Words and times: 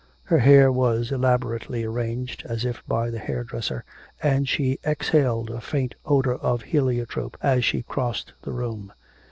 Her 0.23 0.39
hair 0.39 0.71
was 0.71 1.11
elaborately 1.11 1.83
arranged, 1.83 2.41
as 2.47 2.65
if 2.65 2.83
by 2.87 3.11
the 3.11 3.19
hairdresser, 3.19 3.85
and 4.23 4.49
she 4.49 4.79
exhaled 4.83 5.51
a 5.51 5.61
faint 5.61 5.93
odour 6.05 6.37
of 6.37 6.63
heliotrope 6.63 7.37
as 7.39 7.63
she 7.63 7.83
crossed 7.83 8.33
the 8.41 8.51
room. 8.51 8.93